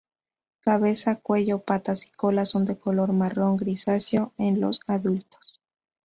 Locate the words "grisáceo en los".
3.57-4.79